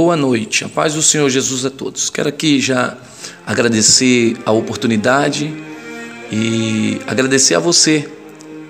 Boa 0.00 0.14
noite, 0.14 0.64
a 0.64 0.68
paz 0.68 0.94
do 0.94 1.02
Senhor 1.02 1.28
Jesus 1.28 1.66
a 1.66 1.70
todos. 1.70 2.08
Quero 2.08 2.28
aqui 2.28 2.60
já 2.60 2.96
agradecer 3.44 4.36
a 4.46 4.52
oportunidade 4.52 5.52
e 6.30 7.00
agradecer 7.04 7.56
a 7.56 7.58
você 7.58 8.08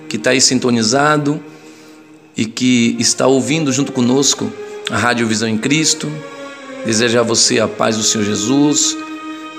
que 0.08 0.16
está 0.16 0.30
aí 0.30 0.40
sintonizado 0.40 1.38
e 2.34 2.46
que 2.46 2.96
está 2.98 3.26
ouvindo 3.26 3.70
junto 3.70 3.92
conosco 3.92 4.50
a 4.90 4.96
Rádio 4.96 5.26
Visão 5.26 5.46
em 5.46 5.58
Cristo. 5.58 6.10
Desejar 6.86 7.20
a 7.20 7.24
você 7.24 7.60
a 7.60 7.68
paz 7.68 7.98
do 7.98 8.02
Senhor 8.02 8.24
Jesus 8.24 8.96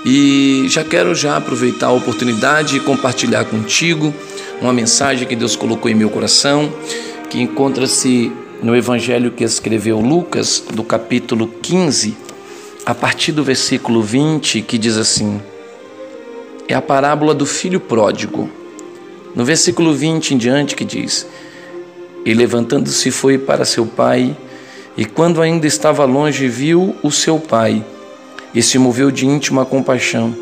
e 0.04 0.64
já 0.68 0.82
quero 0.82 1.14
já 1.14 1.36
aproveitar 1.36 1.86
a 1.86 1.92
oportunidade 1.92 2.78
e 2.78 2.80
compartilhar 2.80 3.44
contigo 3.44 4.12
uma 4.60 4.72
mensagem 4.72 5.24
que 5.24 5.36
Deus 5.36 5.54
colocou 5.54 5.88
em 5.88 5.94
meu 5.94 6.10
coração, 6.10 6.68
que 7.30 7.40
encontra-se 7.40 8.32
no 8.62 8.76
Evangelho 8.76 9.30
que 9.30 9.42
escreveu 9.42 9.98
Lucas, 10.00 10.62
do 10.72 10.84
capítulo 10.84 11.48
15, 11.62 12.16
a 12.84 12.94
partir 12.94 13.32
do 13.32 13.42
versículo 13.42 14.02
20, 14.02 14.60
que 14.62 14.76
diz 14.76 14.96
assim: 14.96 15.40
É 16.68 16.74
a 16.74 16.82
parábola 16.82 17.34
do 17.34 17.46
filho 17.46 17.80
pródigo. 17.80 18.50
No 19.34 19.44
versículo 19.44 19.94
20 19.94 20.34
em 20.34 20.38
diante, 20.38 20.76
que 20.76 20.84
diz: 20.84 21.26
E 22.24 22.34
levantando-se 22.34 23.10
foi 23.10 23.38
para 23.38 23.64
seu 23.64 23.86
pai, 23.86 24.36
e 24.96 25.06
quando 25.06 25.40
ainda 25.40 25.66
estava 25.66 26.04
longe, 26.04 26.46
viu 26.46 26.94
o 27.02 27.10
seu 27.10 27.38
pai, 27.38 27.82
e 28.54 28.62
se 28.62 28.78
moveu 28.78 29.10
de 29.10 29.26
íntima 29.26 29.64
compaixão, 29.64 30.36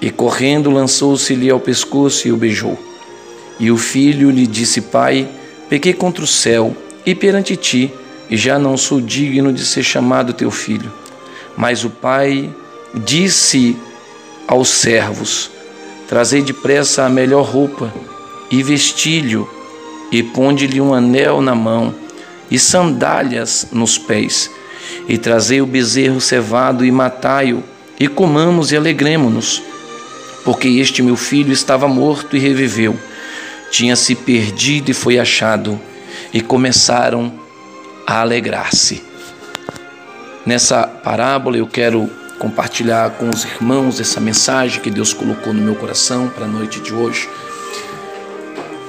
e 0.00 0.10
correndo 0.10 0.70
lançou-se-lhe 0.70 1.50
ao 1.50 1.60
pescoço 1.60 2.26
e 2.26 2.32
o 2.32 2.36
beijou. 2.36 2.78
E 3.60 3.70
o 3.70 3.76
filho 3.76 4.30
lhe 4.30 4.46
disse: 4.46 4.80
Pai, 4.80 5.28
pequei 5.68 5.92
contra 5.92 6.24
o 6.24 6.26
céu 6.26 6.74
e 7.04 7.14
perante 7.14 7.56
ti, 7.56 7.92
já 8.30 8.58
não 8.58 8.76
sou 8.76 9.00
digno 9.00 9.52
de 9.52 9.64
ser 9.64 9.82
chamado 9.82 10.32
teu 10.32 10.50
filho. 10.50 10.92
Mas 11.56 11.84
o 11.84 11.90
pai 11.90 12.50
disse 12.94 13.76
aos 14.46 14.68
servos: 14.68 15.50
Trazei 16.08 16.42
depressa 16.42 17.04
a 17.04 17.08
melhor 17.08 17.44
roupa 17.44 17.92
e 18.50 18.62
vestilho, 18.62 19.48
e 20.10 20.22
ponde-lhe 20.22 20.80
um 20.80 20.94
anel 20.94 21.40
na 21.40 21.54
mão 21.54 21.94
e 22.50 22.58
sandálias 22.58 23.68
nos 23.72 23.98
pés. 23.98 24.50
E 25.08 25.16
trazei 25.16 25.60
o 25.60 25.66
bezerro 25.66 26.20
cevado 26.20 26.84
e 26.84 26.90
matai-o, 26.90 27.62
e 27.98 28.08
comamos 28.08 28.72
e 28.72 28.76
alegremo-nos, 28.76 29.62
porque 30.44 30.68
este 30.68 31.02
meu 31.02 31.16
filho 31.16 31.52
estava 31.52 31.88
morto 31.88 32.36
e 32.36 32.40
reviveu, 32.40 32.96
tinha 33.70 33.96
se 33.96 34.14
perdido 34.14 34.90
e 34.90 34.94
foi 34.94 35.18
achado 35.18 35.80
e 36.32 36.40
começaram 36.40 37.32
a 38.06 38.20
alegrar-se. 38.20 39.02
Nessa 40.46 40.86
parábola 40.86 41.56
eu 41.56 41.66
quero 41.66 42.10
compartilhar 42.38 43.10
com 43.10 43.30
os 43.30 43.44
irmãos 43.44 44.00
essa 44.00 44.20
mensagem 44.20 44.80
que 44.80 44.90
Deus 44.90 45.12
colocou 45.12 45.52
no 45.52 45.62
meu 45.62 45.76
coração 45.76 46.28
para 46.28 46.44
a 46.44 46.48
noite 46.48 46.80
de 46.80 46.92
hoje, 46.92 47.28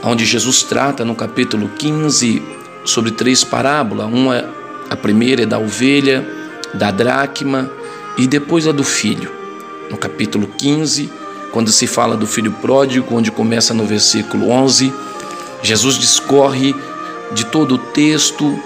onde 0.04 0.26
Jesus 0.26 0.64
trata 0.64 1.06
no 1.06 1.14
capítulo 1.14 1.70
15 1.70 2.42
sobre 2.84 3.12
três 3.12 3.44
parábolas. 3.44 4.08
Uma, 4.08 4.50
a 4.90 4.96
primeira 4.96 5.44
é 5.44 5.46
da 5.46 5.60
ovelha, 5.60 6.26
da 6.74 6.90
dracma 6.90 7.70
e 8.18 8.26
depois 8.26 8.68
a 8.68 8.72
do 8.72 8.84
filho. 8.84 9.32
No 9.92 9.98
capítulo 9.98 10.48
15, 10.48 11.12
quando 11.52 11.72
se 11.72 11.86
fala 11.86 12.18
do 12.18 12.26
filho 12.26 12.52
pródigo, 12.54 13.16
onde 13.16 13.30
começa 13.30 13.74
no 13.74 13.86
versículo 13.86 14.50
11, 14.50 14.92
Jesus 15.62 16.00
discorre 16.00 16.76
de 17.32 17.46
todo 17.46 17.76
o 17.76 17.78
texto, 17.78 18.60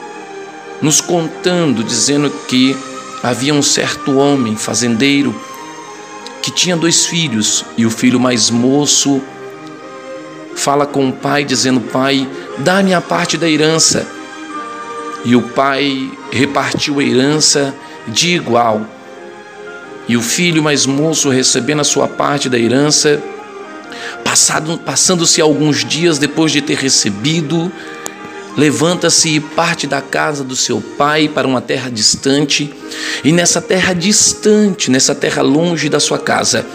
nos 0.82 1.02
contando, 1.02 1.84
dizendo 1.84 2.30
que 2.48 2.76
havia 3.24 3.54
um 3.54 3.62
certo 3.62 4.18
homem, 4.18 4.56
fazendeiro, 4.56 5.36
que 6.42 6.52
tinha 6.52 6.78
dois 6.78 7.06
filhos, 7.06 7.66
e 7.78 7.86
o 7.86 7.90
filho 7.90 8.20
mais 8.20 8.50
moço 8.50 9.22
fala 10.56 10.86
com 10.86 11.10
o 11.10 11.14
pai, 11.14 11.44
dizendo: 11.44 11.80
Pai, 11.80 12.28
dá-me 12.58 12.94
a 12.94 13.02
parte 13.02 13.38
da 13.38 13.50
herança. 13.50 14.08
E 15.24 15.36
o 15.36 15.42
pai 15.42 16.12
repartiu 16.32 17.00
a 17.00 17.04
herança 17.04 17.74
de 18.08 18.36
igual. 18.36 18.86
E 20.08 20.16
o 20.16 20.22
filho 20.22 20.64
mais 20.64 20.86
moço, 20.86 21.30
recebendo 21.30 21.82
a 21.82 21.84
sua 21.84 22.08
parte 22.08 22.48
da 22.48 22.58
herança, 22.58 23.22
passando-se 24.86 25.42
alguns 25.42 25.84
dias 25.84 26.18
depois 26.18 26.52
de 26.52 26.62
ter 26.62 26.78
recebido, 26.78 27.72
levanta-se 28.58 29.36
e 29.36 29.40
parte 29.40 29.86
da 29.86 30.02
casa 30.02 30.44
do 30.44 30.56
seu 30.56 30.82
pai 30.82 31.30
para 31.30 31.48
uma 31.48 31.62
terra 31.62 31.92
distante, 31.92 32.74
e 33.24 33.32
nessa 33.32 33.62
terra 33.62 33.94
distante, 33.94 34.90
nessa 34.90 35.14
terra 35.14 35.44
longe 35.44 35.88
da 35.88 36.00
sua 36.00 36.18
casa, 36.18 36.66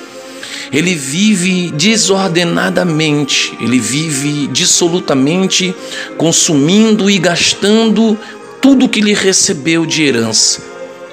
ele 0.73 0.95
vive 0.95 1.71
desordenadamente, 1.73 3.57
ele 3.61 3.79
vive 3.79 4.47
dissolutamente, 4.47 5.75
consumindo 6.17 7.11
e 7.11 7.19
gastando 7.19 8.19
tudo 8.61 8.89
que 8.89 9.01
lhe 9.01 9.13
recebeu 9.13 9.85
de 9.85 10.05
herança. 10.05 10.63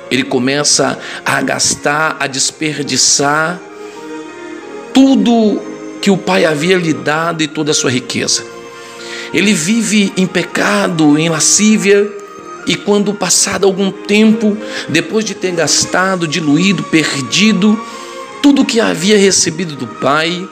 Ele 0.10 0.24
começa 0.24 0.98
a 1.26 1.42
gastar, 1.42 2.16
a 2.20 2.28
desperdiçar 2.28 3.60
tudo 4.94 5.62
que 6.02 6.10
o 6.10 6.18
pai 6.18 6.46
havia 6.46 6.78
lhe 6.78 6.94
dado 6.94 7.44
e 7.44 7.48
toda 7.48 7.72
a 7.72 7.74
sua 7.74 7.92
riqueza. 7.92 8.59
Ele 9.34 9.54
vive 9.54 10.12
em 10.18 10.26
pecado, 10.26 11.18
em 11.18 11.30
lascívia, 11.30 12.10
e 12.66 12.76
quando 12.76 13.14
passado 13.14 13.66
algum 13.66 13.90
tempo, 13.92 14.58
depois 14.88 15.26
de 15.26 15.34
ter 15.34 15.52
gastado, 15.52 16.28
diluído, 16.28 16.84
perdido 16.84 17.80
tudo 18.42 18.66
que 18.66 18.80
havia 18.80 19.18
recebido 19.18 19.76
do 19.76 19.88
Pai, 19.88 20.48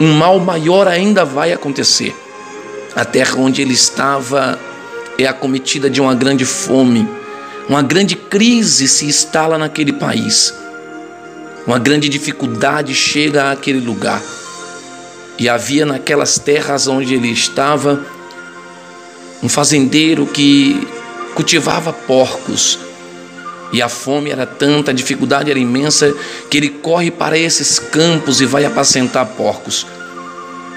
um 0.00 0.12
mal 0.12 0.38
maior 0.38 0.86
ainda 0.86 1.24
vai 1.24 1.52
acontecer. 1.52 2.14
A 2.94 3.04
terra 3.04 3.36
onde 3.36 3.62
ele 3.62 3.74
estava 3.74 4.58
é 5.18 5.26
acometida 5.26 5.88
de 5.90 6.00
uma 6.00 6.14
grande 6.14 6.44
fome, 6.44 7.08
uma 7.68 7.82
grande 7.82 8.16
crise 8.16 8.88
se 8.88 9.06
instala 9.06 9.58
naquele 9.58 9.92
país, 9.92 10.54
uma 11.66 11.78
grande 11.78 12.08
dificuldade 12.08 12.94
chega 12.94 13.50
àquele 13.50 13.80
lugar. 13.80 14.22
E 15.38 15.48
havia 15.48 15.86
naquelas 15.86 16.38
terras 16.38 16.88
onde 16.88 17.14
ele 17.14 17.30
estava 17.30 18.04
um 19.42 19.48
fazendeiro 19.48 20.26
que 20.26 20.86
cultivava 21.34 21.92
porcos. 21.92 22.78
E 23.72 23.82
a 23.82 23.88
fome 23.88 24.30
era 24.30 24.46
tanta, 24.46 24.90
a 24.90 24.94
dificuldade 24.94 25.50
era 25.50 25.58
imensa, 25.58 26.12
que 26.50 26.56
ele 26.56 26.68
corre 26.68 27.10
para 27.10 27.38
esses 27.38 27.78
campos 27.78 28.40
e 28.40 28.46
vai 28.46 28.64
apacentar 28.64 29.26
porcos. 29.26 29.86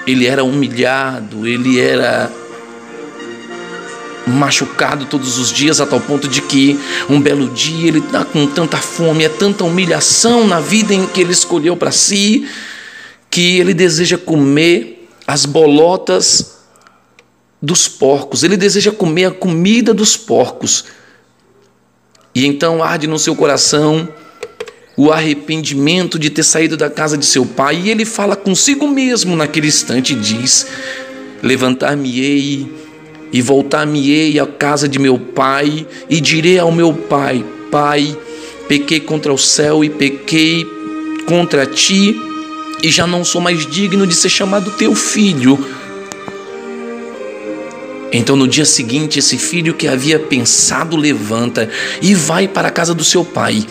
Ele 0.06 0.26
era 0.26 0.44
humilhado, 0.44 1.46
ele 1.46 1.80
era 1.80 2.30
machucado 4.26 5.06
todos 5.06 5.38
os 5.38 5.52
dias, 5.52 5.80
a 5.80 5.86
tal 5.86 6.00
ponto 6.00 6.28
de 6.28 6.40
que 6.42 6.78
um 7.08 7.20
belo 7.20 7.48
dia 7.48 7.88
ele 7.88 7.98
está 7.98 8.24
com 8.24 8.46
tanta 8.46 8.76
fome, 8.76 9.24
é 9.24 9.28
tanta 9.28 9.64
humilhação 9.64 10.46
na 10.46 10.60
vida 10.60 10.94
em 10.94 11.06
que 11.06 11.20
ele 11.20 11.32
escolheu 11.32 11.76
para 11.76 11.90
si, 11.90 12.46
que 13.32 13.58
ele 13.58 13.72
deseja 13.72 14.18
comer 14.18 15.08
as 15.26 15.46
bolotas 15.46 16.58
dos 17.62 17.88
porcos, 17.88 18.42
ele 18.42 18.58
deseja 18.58 18.92
comer 18.92 19.24
a 19.24 19.30
comida 19.30 19.94
dos 19.94 20.18
porcos. 20.18 20.84
E 22.34 22.44
então 22.46 22.82
arde 22.82 23.06
no 23.06 23.18
seu 23.18 23.34
coração 23.34 24.06
o 24.98 25.10
arrependimento 25.10 26.18
de 26.18 26.28
ter 26.28 26.42
saído 26.42 26.76
da 26.76 26.90
casa 26.90 27.16
de 27.16 27.24
seu 27.24 27.46
pai, 27.46 27.80
e 27.84 27.90
ele 27.90 28.04
fala 28.04 28.36
consigo 28.36 28.86
mesmo 28.86 29.34
naquele 29.34 29.68
instante 29.68 30.12
e 30.12 30.16
diz: 30.16 30.66
Levantar-me-ei 31.42 32.70
e 33.32 33.40
voltar-me-ei 33.40 34.38
à 34.38 34.46
casa 34.46 34.86
de 34.86 34.98
meu 34.98 35.18
pai, 35.18 35.86
e 36.10 36.20
direi 36.20 36.58
ao 36.58 36.70
meu 36.70 36.92
pai: 36.92 37.42
Pai, 37.70 38.14
pequei 38.68 39.00
contra 39.00 39.32
o 39.32 39.38
céu 39.38 39.82
e 39.82 39.88
pequei 39.88 40.66
contra 41.24 41.64
ti 41.64 42.14
e 42.82 42.90
já 42.90 43.06
não 43.06 43.24
sou 43.24 43.40
mais 43.40 43.64
digno 43.64 44.06
de 44.06 44.14
ser 44.14 44.28
chamado 44.28 44.72
teu 44.72 44.94
filho. 44.94 45.58
Então, 48.12 48.36
no 48.36 48.46
dia 48.46 48.66
seguinte, 48.66 49.18
esse 49.18 49.38
filho 49.38 49.72
que 49.72 49.88
havia 49.88 50.18
pensado 50.18 50.96
levanta 50.96 51.70
e 52.02 52.14
vai 52.14 52.46
para 52.46 52.68
a 52.68 52.70
casa 52.70 52.92
do 52.92 53.02
seu 53.02 53.24
pai. 53.24 53.64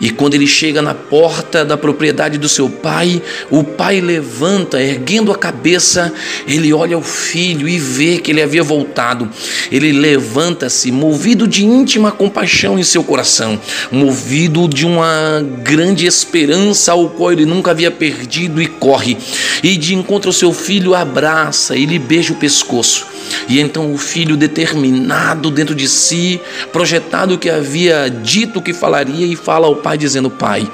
E 0.00 0.08
quando 0.08 0.34
ele 0.34 0.46
chega 0.46 0.80
na 0.80 0.94
porta 0.94 1.62
da 1.62 1.76
propriedade 1.76 2.38
do 2.38 2.48
seu 2.48 2.70
pai, 2.70 3.20
o 3.50 3.62
pai 3.62 4.00
levanta, 4.00 4.80
erguendo 4.80 5.30
a 5.30 5.36
cabeça, 5.36 6.10
ele 6.48 6.72
olha 6.72 6.96
o 6.96 7.02
filho 7.02 7.68
e 7.68 7.78
vê 7.78 8.18
que 8.18 8.30
ele 8.30 8.40
havia 8.40 8.62
voltado. 8.62 9.28
Ele 9.70 9.92
levanta-se, 9.92 10.90
movido 10.90 11.46
de 11.46 11.64
íntima 11.64 12.10
compaixão 12.10 12.78
em 12.78 12.82
seu 12.82 13.04
coração, 13.04 13.60
movido 13.92 14.66
de 14.66 14.86
uma 14.86 15.44
grande 15.62 16.06
esperança 16.06 16.92
ao 16.92 17.10
qual 17.10 17.32
ele 17.32 17.44
nunca 17.44 17.72
havia 17.72 17.90
perdido 17.90 18.62
e 18.62 18.66
corre. 18.66 19.18
E 19.62 19.76
de 19.76 19.94
encontro 19.94 20.30
ao 20.30 20.34
seu 20.34 20.54
filho, 20.54 20.94
abraça 20.94 21.76
e 21.76 21.84
lhe 21.84 21.98
beija 21.98 22.32
o 22.32 22.36
pescoço. 22.36 23.09
E 23.48 23.60
então 23.60 23.92
o 23.92 23.98
filho, 23.98 24.36
determinado 24.36 25.50
dentro 25.50 25.74
de 25.74 25.88
si, 25.88 26.40
projetado 26.72 27.38
que 27.38 27.50
havia 27.50 28.08
dito 28.08 28.62
que 28.62 28.72
falaria, 28.72 29.26
e 29.26 29.36
fala 29.36 29.66
ao 29.66 29.76
pai, 29.76 29.98
dizendo: 29.98 30.30
Pai, 30.30 30.70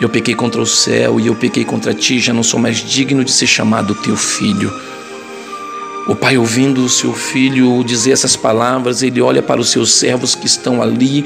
eu 0.00 0.08
pequei 0.08 0.34
contra 0.34 0.60
o 0.60 0.66
céu 0.66 1.20
e 1.20 1.26
eu 1.26 1.34
pequei 1.34 1.64
contra 1.64 1.94
ti, 1.94 2.18
já 2.18 2.32
não 2.32 2.42
sou 2.42 2.58
mais 2.58 2.78
digno 2.78 3.24
de 3.24 3.30
ser 3.30 3.46
chamado 3.46 3.94
teu 3.94 4.16
filho. 4.16 4.72
O 6.06 6.14
pai, 6.14 6.36
ouvindo 6.36 6.84
o 6.84 6.88
seu 6.88 7.14
filho 7.14 7.82
dizer 7.82 8.10
essas 8.10 8.36
palavras, 8.36 9.02
ele 9.02 9.22
olha 9.22 9.42
para 9.42 9.60
os 9.60 9.70
seus 9.70 9.94
servos 9.94 10.34
que 10.34 10.46
estão 10.46 10.82
ali, 10.82 11.24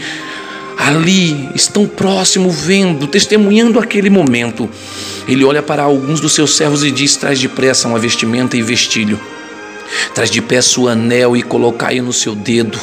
ali, 0.77 1.49
estão 1.55 1.87
próximo, 1.87 2.49
vendo, 2.51 3.09
testemunhando 3.09 3.81
aquele 3.81 4.09
momento. 4.09 4.69
Ele 5.27 5.45
olha 5.45 5.63
para 5.63 5.83
alguns 5.83 6.21
dos 6.21 6.33
seus 6.33 6.57
servos 6.57 6.85
e 6.85 6.93
diz: 6.93 7.17
Traz 7.17 7.41
depressa 7.41 7.89
uma 7.89 7.99
vestimenta 7.99 8.57
e 8.57 8.63
vestilho. 8.63 9.19
Traz 10.15 10.31
de 10.31 10.43
pé 10.43 10.61
o 10.77 10.89
anel 10.89 11.37
e 11.37 11.43
colocai-o 11.43 12.03
no 12.03 12.13
seu 12.13 12.35
dedo. 12.35 12.79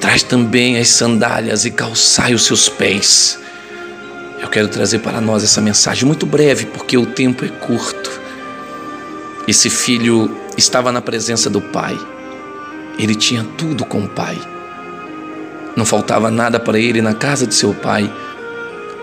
Traz 0.00 0.22
também 0.22 0.78
as 0.78 0.88
sandálias 0.88 1.64
e 1.64 1.70
calçai 1.70 2.34
os 2.34 2.44
seus 2.44 2.68
pés. 2.68 3.38
Eu 4.40 4.48
quero 4.48 4.68
trazer 4.68 4.98
para 4.98 5.20
nós 5.20 5.42
essa 5.42 5.60
mensagem 5.60 6.04
muito 6.04 6.26
breve, 6.26 6.66
porque 6.66 6.96
o 6.98 7.06
tempo 7.06 7.44
é 7.44 7.48
curto. 7.48 8.20
Esse 9.48 9.70
filho 9.70 10.36
estava 10.56 10.92
na 10.92 11.00
presença 11.00 11.48
do 11.48 11.60
pai. 11.60 11.98
Ele 12.98 13.14
tinha 13.14 13.44
tudo 13.56 13.84
com 13.84 14.00
o 14.00 14.08
pai. 14.08 14.38
Não 15.74 15.84
faltava 15.84 16.30
nada 16.30 16.58
para 16.58 16.78
ele 16.78 17.02
na 17.02 17.14
casa 17.14 17.46
de 17.46 17.54
seu 17.54 17.74
pai. 17.74 18.12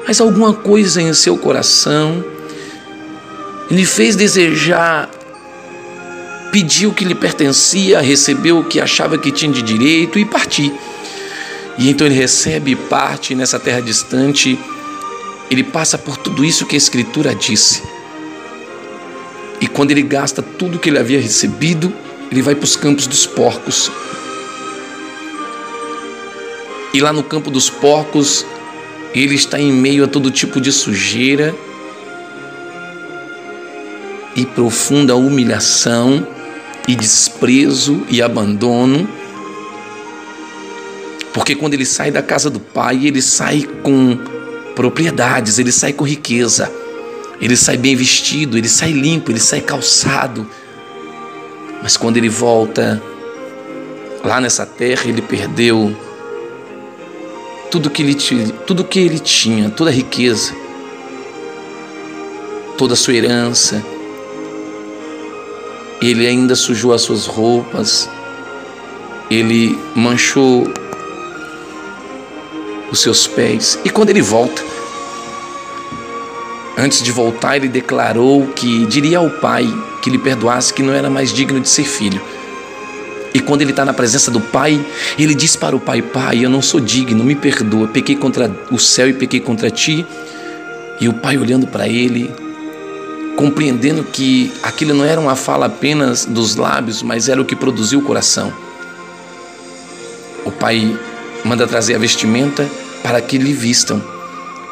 Mas 0.07 0.19
alguma 0.19 0.53
coisa 0.53 1.01
em 1.01 1.13
seu 1.13 1.37
coração 1.37 2.23
lhe 3.69 3.85
fez 3.85 4.15
desejar 4.15 5.09
pediu 6.53 6.91
o 6.91 6.93
que 6.93 7.03
lhe 7.03 7.15
pertencia, 7.15 7.99
recebeu 7.99 8.59
o 8.59 8.63
que 8.63 8.79
achava 8.79 9.17
que 9.17 9.31
tinha 9.31 9.51
de 9.51 9.63
direito 9.63 10.19
e 10.19 10.23
partir. 10.23 10.71
E 11.79 11.89
então 11.89 12.05
ele 12.05 12.15
recebe 12.15 12.73
e 12.73 12.75
parte 12.75 13.33
nessa 13.33 13.59
terra 13.59 13.81
distante. 13.81 14.59
Ele 15.49 15.63
passa 15.63 15.97
por 15.97 16.15
tudo 16.15 16.45
isso 16.45 16.67
que 16.67 16.75
a 16.75 16.77
Escritura 16.77 17.33
disse. 17.33 17.81
E 19.59 19.65
quando 19.65 19.89
ele 19.89 20.03
gasta 20.03 20.43
tudo 20.43 20.77
que 20.77 20.91
ele 20.91 20.99
havia 20.99 21.19
recebido, 21.19 21.91
ele 22.31 22.43
vai 22.43 22.53
para 22.53 22.65
os 22.65 22.75
campos 22.75 23.07
dos 23.07 23.25
porcos. 23.25 23.91
E 26.93 27.01
lá 27.01 27.11
no 27.11 27.23
campo 27.23 27.49
dos 27.49 27.67
porcos, 27.67 28.45
ele 29.11 29.33
está 29.33 29.59
em 29.59 29.71
meio 29.71 30.03
a 30.03 30.07
todo 30.07 30.29
tipo 30.29 30.61
de 30.61 30.71
sujeira 30.71 31.55
e 34.35 34.45
profunda 34.45 35.15
humilhação 35.15 36.27
e 36.87 36.95
desprezo 36.95 38.03
e 38.09 38.21
abandono. 38.21 39.07
Porque 41.33 41.55
quando 41.55 41.73
ele 41.73 41.85
sai 41.85 42.11
da 42.11 42.21
casa 42.21 42.49
do 42.49 42.59
pai, 42.59 43.07
ele 43.07 43.21
sai 43.21 43.67
com 43.81 44.17
propriedades, 44.75 45.57
ele 45.59 45.71
sai 45.71 45.93
com 45.93 46.03
riqueza, 46.03 46.71
ele 47.41 47.55
sai 47.55 47.77
bem 47.77 47.95
vestido, 47.95 48.57
ele 48.57 48.69
sai 48.69 48.91
limpo, 48.91 49.31
ele 49.31 49.39
sai 49.39 49.61
calçado. 49.61 50.47
Mas 51.81 51.97
quando 51.97 52.17
ele 52.17 52.29
volta 52.29 53.01
lá 54.23 54.39
nessa 54.39 54.65
terra, 54.65 55.03
ele 55.05 55.21
perdeu 55.21 55.95
tudo 57.69 57.89
que 57.89 58.03
ele, 58.03 58.15
tudo 58.67 58.83
que 58.83 58.99
ele 58.99 59.19
tinha, 59.19 59.69
toda 59.69 59.89
a 59.89 59.93
riqueza, 59.93 60.53
toda 62.77 62.93
a 62.93 62.97
sua 62.97 63.15
herança, 63.15 63.83
ele 66.09 66.27
ainda 66.27 66.55
sujou 66.55 66.93
as 66.93 67.01
suas 67.01 67.25
roupas, 67.25 68.09
ele 69.29 69.77
manchou 69.95 70.71
os 72.91 72.99
seus 72.99 73.27
pés. 73.27 73.79
E 73.83 73.89
quando 73.89 74.09
ele 74.09 74.21
volta, 74.21 74.63
antes 76.77 77.01
de 77.01 77.11
voltar, 77.11 77.57
ele 77.57 77.67
declarou 77.67 78.47
que 78.47 78.85
diria 78.85 79.19
ao 79.19 79.29
pai 79.29 79.67
que 80.01 80.09
lhe 80.09 80.17
perdoasse, 80.17 80.73
que 80.73 80.83
não 80.83 80.93
era 80.93 81.09
mais 81.09 81.33
digno 81.33 81.59
de 81.59 81.69
ser 81.69 81.85
filho. 81.85 82.21
E 83.33 83.39
quando 83.39 83.61
ele 83.61 83.71
está 83.71 83.83
na 83.83 83.93
presença 83.93 84.29
do 84.29 84.39
pai, 84.39 84.85
ele 85.17 85.33
diz 85.33 85.55
para 85.55 85.75
o 85.75 85.79
pai: 85.79 86.01
Pai, 86.01 86.45
eu 86.45 86.49
não 86.49 86.61
sou 86.61 86.79
digno, 86.79 87.23
me 87.23 87.33
perdoa, 87.33 87.87
pequei 87.87 88.15
contra 88.15 88.51
o 88.69 88.77
céu 88.77 89.09
e 89.09 89.13
pequei 89.13 89.39
contra 89.39 89.71
ti. 89.71 90.05
E 91.01 91.09
o 91.09 91.13
pai 91.13 91.37
olhando 91.37 91.65
para 91.65 91.87
ele, 91.87 92.29
compreendendo 93.35 94.03
que 94.03 94.53
aquilo 94.61 94.93
não 94.93 95.05
era 95.05 95.19
uma 95.19 95.35
fala 95.35 95.65
apenas 95.65 96.25
dos 96.25 96.55
lábios, 96.55 97.01
mas 97.01 97.27
era 97.27 97.41
o 97.41 97.45
que 97.45 97.55
produziu 97.55 97.99
o 97.99 98.03
coração. 98.03 98.53
O 100.45 100.51
pai 100.51 100.97
manda 101.43 101.67
trazer 101.67 101.95
a 101.95 101.99
vestimenta 101.99 102.69
para 103.01 103.19
que 103.21 103.37
lhe 103.37 103.53
vistam, 103.53 104.01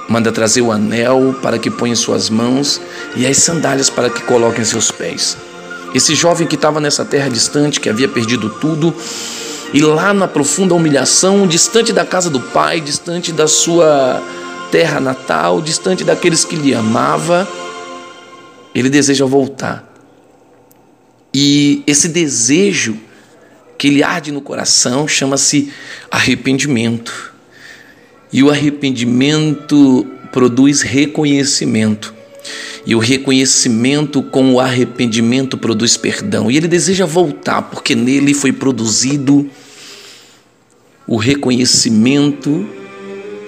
manda 0.08 0.32
trazer 0.32 0.62
o 0.62 0.72
anel 0.72 1.36
para 1.42 1.58
que 1.58 1.70
ponha 1.70 1.94
em 1.94 1.96
suas 1.96 2.30
mãos 2.30 2.82
e 3.16 3.26
as 3.26 3.38
sandálias 3.38 3.90
para 3.90 4.10
que 4.10 4.22
coloquem 4.24 4.62
em 4.62 4.66
seus 4.66 4.92
pés. 4.92 5.38
Esse 5.94 6.16
jovem 6.16 6.48
que 6.48 6.56
estava 6.56 6.80
nessa 6.80 7.04
terra 7.04 7.30
distante, 7.30 7.80
que 7.80 7.90
havia 7.90 8.08
perdido 8.08 8.50
tudo, 8.50 8.94
e 9.74 9.82
lá 9.82 10.14
na 10.14 10.28
profunda 10.28 10.74
humilhação, 10.74 11.48
distante 11.48 11.92
da 11.92 12.06
casa 12.06 12.30
do 12.30 12.40
pai, 12.40 12.80
distante 12.80 13.32
da 13.32 13.48
sua 13.48 14.22
terra 14.72 15.00
natal, 15.00 15.62
distante 15.62 16.04
daqueles 16.04 16.46
que 16.46 16.56
lhe 16.56 16.74
amava, 16.74 17.48
ele 18.74 18.90
deseja 18.90 19.26
voltar. 19.26 19.88
E 21.34 21.84
esse 21.88 22.08
desejo 22.08 22.98
que 23.78 23.88
ele 23.88 24.04
arde 24.04 24.32
no 24.32 24.42
coração 24.42 25.08
chama-se 25.08 25.72
arrependimento. 26.10 27.34
E 28.32 28.44
o 28.44 28.50
arrependimento 28.50 30.06
produz 30.32 30.82
reconhecimento. 30.82 32.14
E 32.86 32.96
o 32.96 33.00
reconhecimento 33.00 34.22
com 34.24 34.54
o 34.54 34.60
arrependimento 34.60 35.58
produz 35.58 35.98
perdão. 35.98 36.50
E 36.50 36.58
ele 36.58 36.68
deseja 36.68 37.06
voltar, 37.06 37.64
porque 37.64 37.96
nele 37.96 38.34
foi 38.34 38.52
produzido 38.52 39.50
o 41.08 41.18
reconhecimento 41.18 42.68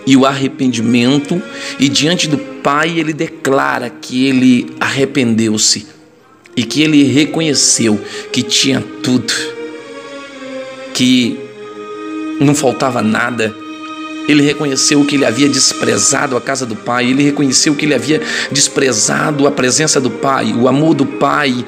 e 0.06 0.18
o 0.18 0.26
arrependimento, 0.26 1.42
e 1.80 1.88
diante 1.88 2.28
do 2.28 2.53
Pai 2.64 2.98
ele 2.98 3.14
declara 3.14 3.90
que 3.90 4.26
ele 4.26 4.74
arrependeu-se 4.80 5.86
e 6.56 6.64
que 6.64 6.82
ele 6.82 7.04
reconheceu 7.04 8.00
que 8.32 8.42
tinha 8.42 8.82
tudo, 9.04 9.34
que 10.94 11.38
não 12.40 12.56
faltava 12.56 13.02
nada 13.02 13.54
ele 14.28 14.42
reconheceu 14.42 15.04
que 15.06 15.16
ele 15.16 15.26
havia 15.26 15.50
desprezado 15.50 16.38
a 16.38 16.42
casa 16.42 16.66
do 16.66 16.76
pai, 16.76 17.10
ele 17.10 17.24
reconheceu 17.24 17.76
que 17.76 17.86
ele 17.86 17.94
havia 17.94 18.22
desprezado 18.52 19.48
a 19.48 19.52
presença 19.52 20.00
do 20.00 20.10
pai, 20.10 20.54
o 20.54 20.68
amor 20.68 20.94
do 20.94 21.06
pai. 21.06 21.66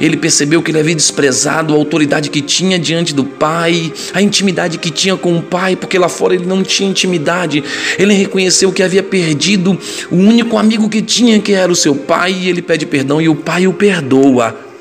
Ele 0.00 0.16
percebeu 0.16 0.62
que 0.62 0.70
ele 0.70 0.80
havia 0.80 0.94
desprezado 0.94 1.72
a 1.72 1.76
autoridade 1.76 2.30
que 2.30 2.40
tinha 2.40 2.78
diante 2.78 3.14
do 3.14 3.24
pai, 3.24 3.92
a 4.12 4.20
intimidade 4.20 4.78
que 4.78 4.90
tinha 4.90 5.16
com 5.16 5.36
o 5.36 5.42
pai, 5.42 5.76
porque 5.76 5.98
lá 5.98 6.08
fora 6.08 6.34
ele 6.34 6.46
não 6.46 6.62
tinha 6.62 6.88
intimidade. 6.88 7.62
Ele 7.98 8.14
reconheceu 8.14 8.72
que 8.72 8.82
havia 8.82 9.02
perdido 9.02 9.78
o 10.10 10.16
único 10.16 10.58
amigo 10.58 10.88
que 10.88 11.02
tinha, 11.02 11.38
que 11.40 11.52
era 11.52 11.70
o 11.70 11.76
seu 11.76 11.94
pai, 11.94 12.32
e 12.32 12.48
ele 12.48 12.62
pede 12.62 12.86
perdão 12.86 13.20
e 13.20 13.28
o 13.28 13.34
pai 13.34 13.66
o 13.66 13.72
perdoa. 13.72 14.71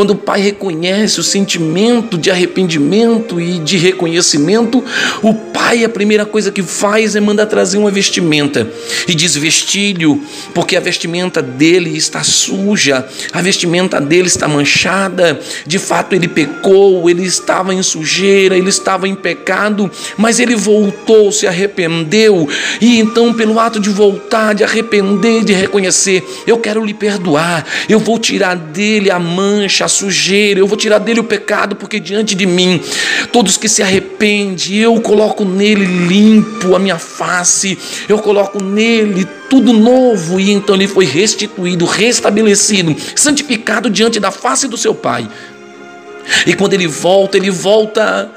Quando 0.00 0.12
o 0.12 0.16
pai 0.16 0.40
reconhece 0.40 1.20
o 1.20 1.22
sentimento 1.22 2.16
de 2.16 2.30
arrependimento 2.30 3.38
e 3.38 3.58
de 3.58 3.76
reconhecimento, 3.76 4.82
o 5.20 5.34
pai, 5.34 5.84
a 5.84 5.90
primeira 5.90 6.24
coisa 6.24 6.50
que 6.50 6.62
faz 6.62 7.14
é 7.14 7.20
mandar 7.20 7.44
trazer 7.44 7.76
uma 7.76 7.90
vestimenta 7.90 8.66
e 9.06 9.14
diz 9.14 9.36
vestilho, 9.36 10.18
porque 10.54 10.74
a 10.74 10.80
vestimenta 10.80 11.42
dele 11.42 11.94
está 11.94 12.22
suja, 12.22 13.06
a 13.30 13.42
vestimenta 13.42 14.00
dele 14.00 14.28
está 14.28 14.48
manchada. 14.48 15.38
De 15.66 15.78
fato, 15.78 16.14
ele 16.14 16.28
pecou, 16.28 17.10
ele 17.10 17.26
estava 17.26 17.74
em 17.74 17.82
sujeira, 17.82 18.56
ele 18.56 18.70
estava 18.70 19.06
em 19.06 19.14
pecado, 19.14 19.90
mas 20.16 20.40
ele 20.40 20.56
voltou, 20.56 21.30
se 21.30 21.46
arrependeu, 21.46 22.48
e 22.80 22.98
então, 22.98 23.34
pelo 23.34 23.60
ato 23.60 23.78
de 23.78 23.90
voltar, 23.90 24.54
de 24.54 24.64
arrepender, 24.64 25.44
de 25.44 25.52
reconhecer, 25.52 26.24
eu 26.46 26.56
quero 26.56 26.82
lhe 26.82 26.94
perdoar, 26.94 27.66
eu 27.86 27.98
vou 27.98 28.18
tirar 28.18 28.56
dele 28.56 29.10
a 29.10 29.18
mancha, 29.18 29.89
sujeira, 29.90 30.60
eu 30.60 30.66
vou 30.66 30.76
tirar 30.76 30.98
dele 30.98 31.20
o 31.20 31.24
pecado, 31.24 31.76
porque 31.76 32.00
diante 32.00 32.34
de 32.34 32.46
mim, 32.46 32.80
todos 33.32 33.56
que 33.56 33.68
se 33.68 33.82
arrependem, 33.82 34.76
eu 34.76 34.98
coloco 35.00 35.44
nele 35.44 35.84
limpo 35.84 36.74
a 36.74 36.78
minha 36.78 36.98
face, 36.98 37.78
eu 38.08 38.18
coloco 38.18 38.62
nele 38.62 39.26
tudo 39.48 39.72
novo, 39.72 40.40
e 40.40 40.50
então 40.50 40.74
ele 40.74 40.88
foi 40.88 41.04
restituído, 41.04 41.84
restabelecido, 41.84 42.96
santificado 43.14 43.90
diante 43.90 44.18
da 44.18 44.30
face 44.30 44.66
do 44.68 44.76
seu 44.76 44.94
pai. 44.94 45.28
E 46.46 46.54
quando 46.54 46.74
ele 46.74 46.86
volta, 46.86 47.36
ele 47.36 47.50
volta 47.50 48.30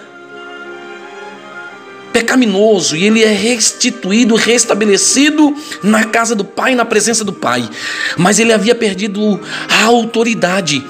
pecaminoso 2.13 2.95
e 2.95 3.03
ele 3.03 3.23
é 3.23 3.31
restituído, 3.33 4.35
restabelecido 4.35 5.53
na 5.81 6.05
casa 6.05 6.35
do 6.35 6.45
Pai, 6.45 6.75
na 6.75 6.85
presença 6.85 7.23
do 7.23 7.33
Pai. 7.33 7.67
Mas 8.15 8.39
ele 8.39 8.53
havia 8.53 8.75
perdido 8.75 9.41
a 9.67 9.85
autoridade. 9.85 10.85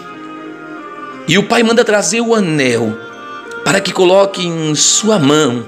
E 1.27 1.37
o 1.37 1.43
Pai 1.43 1.63
manda 1.63 1.85
trazer 1.85 2.21
o 2.21 2.35
anel 2.35 2.97
para 3.63 3.79
que 3.79 3.93
coloque 3.93 4.45
em 4.45 4.75
sua 4.75 5.17
mão. 5.17 5.63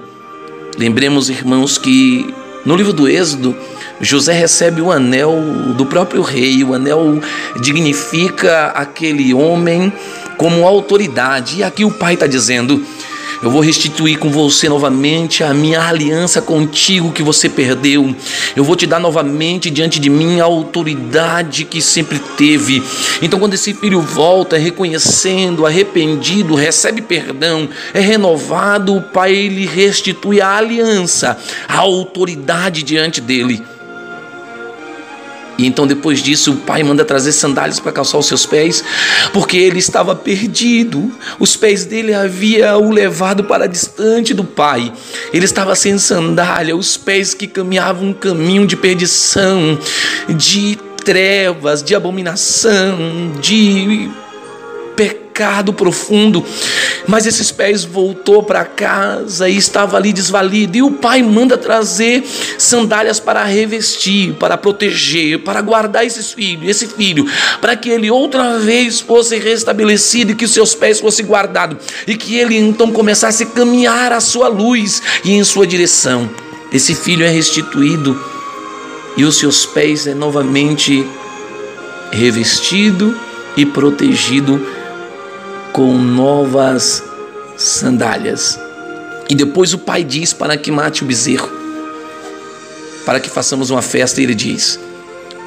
Lembremos, 0.78 1.30
irmãos, 1.30 1.78
que 1.78 2.34
no 2.66 2.76
livro 2.76 2.92
do 2.92 3.08
Êxodo, 3.08 3.56
José 4.02 4.34
recebe 4.34 4.82
o 4.82 4.92
anel 4.92 5.34
do 5.78 5.86
próprio 5.86 6.22
rei. 6.22 6.64
O 6.64 6.74
anel 6.74 7.22
dignifica 7.62 8.68
aquele 8.68 9.34
homem 9.34 9.94
como 10.38 10.68
autoridade. 10.68 11.60
E 11.60 11.64
aqui 11.64 11.86
o 11.86 11.92
pai 11.92 12.16
está 12.16 12.28
dizendo: 12.28 12.84
eu 13.46 13.52
vou 13.52 13.62
restituir 13.62 14.18
com 14.18 14.32
você 14.32 14.68
novamente 14.68 15.44
a 15.44 15.54
minha 15.54 15.80
aliança 15.80 16.42
contigo 16.42 17.12
que 17.12 17.22
você 17.22 17.48
perdeu. 17.48 18.16
Eu 18.56 18.64
vou 18.64 18.76
te 18.76 18.88
dar 18.88 19.00
novamente 19.00 19.70
diante 19.70 20.00
de 20.00 20.10
mim 20.10 20.40
a 20.40 20.46
autoridade 20.46 21.64
que 21.64 21.80
sempre 21.80 22.18
teve. 22.18 22.82
Então, 23.22 23.40
quando 23.40 23.54
esse 23.54 23.72
filho 23.72 24.02
volta, 24.02 24.58
reconhecendo, 24.58 25.64
arrependido, 25.64 26.56
recebe 26.56 27.04
perdão, 27.04 27.70
é 27.94 28.00
renovado, 28.00 28.96
o 28.96 29.02
pai 29.02 29.48
lhe 29.48 29.68
restitui 29.68 30.42
a 30.42 30.58
aliança, 30.58 31.38
a 31.68 31.78
autoridade 31.78 32.82
diante 32.82 33.22
dele. 33.22 33.62
E 35.58 35.66
então, 35.66 35.88
depois 35.88 36.22
disso, 36.22 36.54
o 36.54 36.58
pai 36.58 36.84
manda 36.84 37.06
trazer 37.06 37.32
sandálias 37.32 37.80
para 37.80 37.92
calçar 37.92 38.18
os 38.18 38.26
seus 38.26 38.46
pés, 38.46 38.84
porque 39.32 39.58
ele 39.58 39.80
estava 39.80 40.16
perdido. 40.16 41.12
Os 41.40 41.56
pés 41.56 41.86
dele 41.86 42.14
havia 42.14 42.78
o 42.78 42.92
levado 42.92 43.44
para 43.44 43.68
distante 43.68 44.34
do 44.34 44.44
pai. 44.44 44.92
Ele 45.34 45.46
estava 45.46 45.76
sem 45.76 45.98
sandália, 45.98 46.76
os 46.76 46.98
pés 46.98 47.34
que 47.34 47.48
caminhavam 47.48 48.10
um 48.10 48.14
caminho 48.14 48.68
de 48.68 48.76
perdição, 48.76 49.80
de 50.28 50.78
trevas, 51.04 51.84
de 51.84 51.94
abominação, 51.94 53.32
de 53.40 54.10
pecado 55.36 55.74
profundo. 55.74 56.44
Mas 57.06 57.26
esses 57.26 57.52
pés 57.52 57.84
voltou 57.84 58.42
para 58.42 58.64
casa 58.64 59.50
e 59.50 59.58
estava 59.58 59.98
ali 59.98 60.14
desvalido. 60.14 60.78
E 60.78 60.82
o 60.82 60.92
pai 60.92 61.22
manda 61.22 61.58
trazer 61.58 62.24
sandálias 62.58 63.20
para 63.20 63.44
revestir, 63.44 64.34
para 64.36 64.58
proteger, 64.58 65.40
para 65.40 65.62
guardar 65.62 66.06
esse 66.06 66.24
filho, 66.34 66.70
esse 66.70 66.88
filho, 66.88 67.30
para 67.60 67.76
que 67.76 67.90
ele 67.90 68.10
outra 68.10 68.58
vez 68.60 69.02
fosse 69.02 69.38
restabelecido 69.38 70.32
e 70.32 70.36
que 70.36 70.48
seus 70.48 70.74
pés 70.74 71.02
fossem 71.02 71.26
guardados 71.26 71.78
e 72.08 72.16
que 72.16 72.38
ele 72.38 72.58
então 72.58 72.92
começasse 72.92 73.44
a 73.44 73.48
caminhar 73.48 74.14
à 74.14 74.22
sua 74.22 74.48
luz 74.48 75.02
e 75.26 75.34
em 75.34 75.44
sua 75.44 75.68
direção. 75.68 76.30
Esse 76.72 76.96
filho 76.96 77.26
é 77.26 77.30
restituído 77.30 78.18
e 79.18 79.26
os 79.26 79.38
seus 79.38 79.66
pés 79.66 80.08
é 80.08 80.14
novamente 80.14 81.06
revestido 82.12 83.16
e 83.58 83.66
protegido 83.66 84.62
com 85.76 85.94
novas 85.94 87.04
sandálias. 87.58 88.58
E 89.30 89.36
depois 89.36 89.74
o 89.74 89.78
pai 89.78 90.06
diz 90.06 90.32
para 90.32 90.56
que 90.56 90.72
mate 90.72 91.04
o 91.04 91.06
bezerro, 91.06 91.52
para 93.06 93.20
que 93.20 93.30
façamos 93.30 93.72
uma 93.72 93.82
festa. 93.82 94.22
E 94.22 94.24
ele 94.24 94.34
diz: 94.34 94.80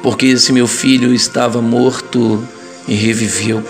Porque 0.03 0.27
esse 0.27 0.53
meu 0.53 0.67
filho 0.67 1.15
estava 1.15 1.63
morto 1.63 2.47
e 2.87 2.93
reviveu. 2.93 3.63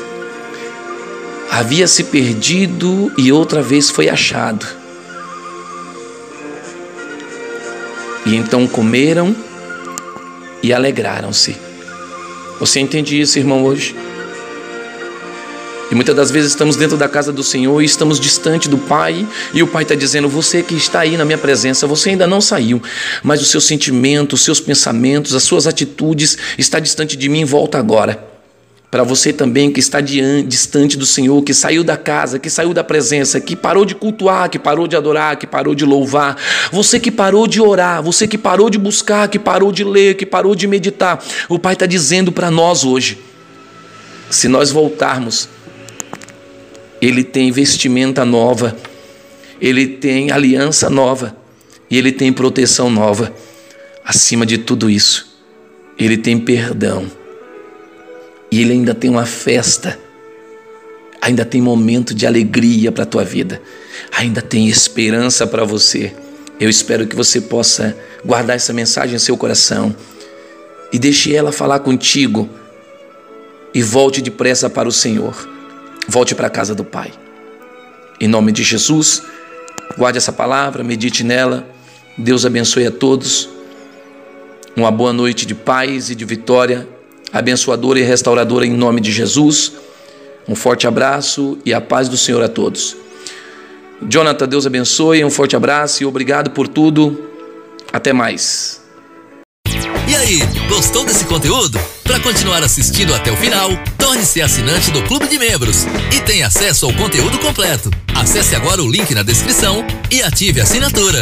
Havia 1.49 1.87
se 1.87 2.03
perdido 2.03 3.09
e 3.17 3.31
outra 3.31 3.61
vez 3.61 3.89
foi 3.89 4.09
achado. 4.09 4.67
E 8.25 8.35
então 8.35 8.67
comeram 8.67 9.33
e 10.61 10.73
alegraram-se. 10.73 11.55
Você 12.59 12.81
entende 12.81 13.17
isso, 13.17 13.39
irmão, 13.39 13.63
hoje? 13.63 13.95
E 15.91 15.95
muitas 15.95 16.15
das 16.15 16.29
vezes 16.29 16.51
estamos 16.51 16.75
dentro 16.75 16.97
da 16.97 17.09
casa 17.09 17.33
do 17.33 17.43
Senhor 17.43 17.81
e 17.81 17.85
estamos 17.85 18.19
distante 18.19 18.69
do 18.69 18.77
Pai, 18.77 19.27
e 19.53 19.63
o 19.63 19.67
Pai 19.67 19.83
está 19.83 19.95
dizendo: 19.95 20.29
Você 20.29 20.61
que 20.61 20.75
está 20.75 20.99
aí 20.99 21.17
na 21.17 21.25
minha 21.25 21.37
presença, 21.37 21.87
você 21.87 22.11
ainda 22.11 22.27
não 22.27 22.39
saiu, 22.39 22.81
mas 23.23 23.41
o 23.41 23.45
seu 23.45 23.59
sentimento, 23.59 24.33
os 24.33 24.43
seus 24.43 24.59
pensamentos, 24.59 25.33
as 25.33 25.43
suas 25.43 25.65
atitudes 25.65 26.37
está 26.57 26.79
distante 26.79 27.17
de 27.17 27.27
mim, 27.27 27.43
volta 27.43 27.79
agora. 27.79 28.29
Para 28.91 29.03
você 29.03 29.31
também 29.31 29.71
que 29.71 29.79
está 29.79 30.01
distante 30.01 30.97
do 30.97 31.05
Senhor, 31.05 31.43
que 31.43 31.53
saiu 31.53 31.83
da 31.83 31.95
casa, 31.95 32.39
que 32.39 32.49
saiu 32.49 32.73
da 32.73 32.83
presença, 32.83 33.39
que 33.39 33.55
parou 33.55 33.85
de 33.85 33.93
cultuar, 33.93 34.49
que 34.49 34.57
parou 34.57 34.87
de 34.87 34.95
adorar, 34.95 35.37
que 35.37 35.45
parou 35.45 35.75
de 35.75 35.85
louvar, 35.85 36.35
você 36.71 36.99
que 36.99 37.11
parou 37.11 37.45
de 37.45 37.61
orar, 37.61 38.01
você 38.01 38.27
que 38.27 38.37
parou 38.37 38.67
de 38.67 38.79
buscar, 38.79 39.27
que 39.27 39.37
parou 39.37 39.71
de 39.71 39.83
ler, 39.83 40.15
que 40.15 40.25
parou 40.25 40.55
de 40.55 40.65
meditar, 40.65 41.23
o 41.47 41.59
Pai 41.59 41.73
está 41.73 41.85
dizendo 41.85 42.31
para 42.31 42.49
nós 42.49 42.83
hoje: 42.83 43.19
se 44.29 44.47
nós 44.47 44.71
voltarmos, 44.71 45.49
ele 47.01 47.23
tem 47.23 47.51
vestimenta 47.51 48.25
nova, 48.25 48.75
ele 49.61 49.87
tem 49.87 50.31
aliança 50.31 50.89
nova. 50.89 51.35
E 51.89 51.97
ele 51.97 52.11
tem 52.11 52.31
proteção 52.31 52.89
nova. 52.89 53.33
Acima 54.03 54.45
de 54.45 54.57
tudo 54.57 54.89
isso, 54.89 55.39
ele 55.97 56.17
tem 56.17 56.37
perdão. 56.37 57.09
E 58.51 58.61
ele 58.61 58.73
ainda 58.73 58.93
tem 58.93 59.09
uma 59.09 59.25
festa, 59.25 59.99
ainda 61.21 61.45
tem 61.45 61.61
momento 61.61 62.13
de 62.13 62.25
alegria 62.25 62.91
para 62.91 63.03
a 63.03 63.07
tua 63.07 63.23
vida, 63.23 63.61
ainda 64.11 64.41
tem 64.41 64.67
esperança 64.67 65.45
para 65.45 65.63
você. 65.63 66.13
Eu 66.59 66.69
espero 66.69 67.07
que 67.07 67.15
você 67.15 67.41
possa 67.41 67.95
guardar 68.25 68.55
essa 68.55 68.73
mensagem 68.73 69.15
em 69.15 69.19
seu 69.19 69.37
coração. 69.37 69.95
E 70.91 70.99
deixe 70.99 71.33
ela 71.33 71.51
falar 71.51 71.79
contigo. 71.79 72.49
E 73.73 73.81
volte 73.83 74.21
depressa 74.21 74.69
para 74.69 74.89
o 74.89 74.91
Senhor 74.91 75.58
volte 76.09 76.33
para 76.33 76.47
a 76.47 76.49
casa 76.49 76.73
do 76.73 76.83
Pai. 76.83 77.11
Em 78.19 78.27
nome 78.27 78.51
de 78.51 78.63
Jesus, 78.63 79.21
guarde 79.95 80.17
essa 80.17 80.33
palavra, 80.33 80.83
medite 80.83 81.23
nela. 81.23 81.67
Deus 82.17 82.45
abençoe 82.45 82.87
a 82.87 82.91
todos. 82.91 83.47
Uma 84.75 84.89
boa 84.89 85.13
noite 85.13 85.45
de 85.45 85.53
paz 85.53 86.09
e 86.09 86.15
de 86.15 86.25
vitória, 86.25 86.87
abençoadora 87.31 87.99
e 87.99 88.01
restauradora 88.01 88.65
em 88.65 88.71
nome 88.71 88.99
de 88.99 89.11
Jesus. 89.11 89.73
Um 90.47 90.55
forte 90.55 90.87
abraço 90.87 91.59
e 91.63 91.73
a 91.73 91.79
paz 91.79 92.09
do 92.09 92.17
Senhor 92.17 92.41
a 92.41 92.49
todos. 92.49 92.97
Jonathan, 94.01 94.47
Deus 94.47 94.65
abençoe, 94.65 95.23
um 95.23 95.29
forte 95.29 95.55
abraço 95.55 96.01
e 96.01 96.05
obrigado 96.07 96.49
por 96.49 96.67
tudo. 96.67 97.29
Até 97.93 98.11
mais. 98.13 98.81
E 100.09 100.15
aí, 100.15 100.39
gostou 100.67 101.05
desse 101.05 101.23
conteúdo? 101.25 101.79
Para 102.03 102.19
continuar 102.19 102.63
assistindo 102.63 103.13
até 103.13 103.31
o 103.31 103.37
final, 103.37 103.69
torne-se 103.95 104.41
assinante 104.41 104.89
do 104.89 105.03
Clube 105.03 105.27
de 105.27 105.37
Membros 105.37 105.85
e 106.11 106.19
tenha 106.21 106.47
acesso 106.47 106.87
ao 106.87 106.93
conteúdo 106.93 107.37
completo. 107.37 107.91
Acesse 108.15 108.55
agora 108.55 108.81
o 108.81 108.89
link 108.89 109.13
na 109.13 109.21
descrição 109.21 109.85
e 110.09 110.23
ative 110.23 110.61
a 110.61 110.63
assinatura. 110.63 111.21